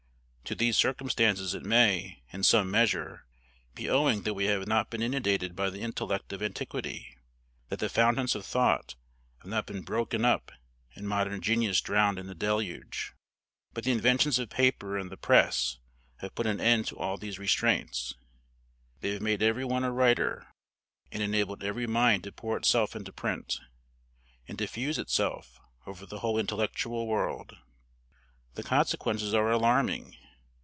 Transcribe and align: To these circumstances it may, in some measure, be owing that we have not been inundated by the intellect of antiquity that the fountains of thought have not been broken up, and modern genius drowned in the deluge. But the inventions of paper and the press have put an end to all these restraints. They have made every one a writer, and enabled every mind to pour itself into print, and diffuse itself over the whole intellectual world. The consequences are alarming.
To 0.45 0.55
these 0.55 0.75
circumstances 0.75 1.55
it 1.55 1.63
may, 1.63 2.23
in 2.33 2.43
some 2.43 2.69
measure, 2.69 3.25
be 3.73 3.89
owing 3.89 4.23
that 4.23 4.33
we 4.33 4.47
have 4.47 4.67
not 4.67 4.89
been 4.89 5.01
inundated 5.01 5.55
by 5.55 5.69
the 5.69 5.79
intellect 5.79 6.33
of 6.33 6.43
antiquity 6.43 7.17
that 7.69 7.79
the 7.79 7.87
fountains 7.87 8.35
of 8.35 8.45
thought 8.45 8.95
have 9.37 9.49
not 9.49 9.65
been 9.65 9.81
broken 9.81 10.25
up, 10.25 10.51
and 10.93 11.07
modern 11.07 11.39
genius 11.39 11.79
drowned 11.79 12.19
in 12.19 12.27
the 12.27 12.35
deluge. 12.35 13.13
But 13.73 13.85
the 13.85 13.93
inventions 13.93 14.39
of 14.39 14.49
paper 14.49 14.97
and 14.97 15.09
the 15.09 15.15
press 15.15 15.77
have 16.17 16.35
put 16.35 16.47
an 16.47 16.59
end 16.59 16.85
to 16.87 16.97
all 16.99 17.15
these 17.15 17.39
restraints. 17.39 18.13
They 18.99 19.11
have 19.11 19.21
made 19.21 19.41
every 19.41 19.63
one 19.63 19.85
a 19.85 19.91
writer, 19.93 20.47
and 21.13 21.23
enabled 21.23 21.63
every 21.63 21.87
mind 21.87 22.25
to 22.25 22.33
pour 22.33 22.57
itself 22.57 22.93
into 22.93 23.13
print, 23.13 23.61
and 24.49 24.57
diffuse 24.57 24.97
itself 24.97 25.61
over 25.87 26.05
the 26.05 26.19
whole 26.19 26.37
intellectual 26.37 27.07
world. 27.07 27.55
The 28.55 28.63
consequences 28.63 29.33
are 29.33 29.49
alarming. 29.49 30.17